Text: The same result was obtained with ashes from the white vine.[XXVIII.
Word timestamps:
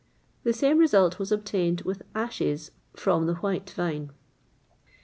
The 0.43 0.51
same 0.51 0.79
result 0.79 1.19
was 1.19 1.31
obtained 1.31 1.81
with 1.81 2.01
ashes 2.15 2.71
from 2.95 3.27
the 3.27 3.35
white 3.35 3.69
vine.[XXVIII. 3.69 4.15